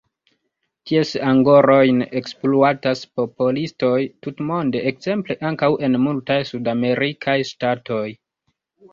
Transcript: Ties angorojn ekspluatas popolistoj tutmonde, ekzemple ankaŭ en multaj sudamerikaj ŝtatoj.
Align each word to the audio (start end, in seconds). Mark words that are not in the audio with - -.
Ties 0.91 1.09
angorojn 1.31 1.99
ekspluatas 2.19 3.03
popolistoj 3.19 3.97
tutmonde, 4.27 4.81
ekzemple 4.93 5.35
ankaŭ 5.51 5.69
en 5.89 5.99
multaj 6.07 6.39
sudamerikaj 6.53 7.37
ŝtatoj. 7.51 8.07